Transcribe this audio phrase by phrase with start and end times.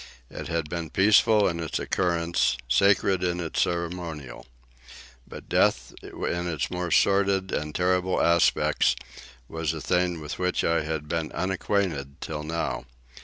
[0.31, 4.47] It had been peaceful in its occurrence, sacred in its ceremonial.
[5.27, 8.95] But death in its more sordid and terrible aspects
[9.47, 12.85] was a thing with which I had been unacquainted till now.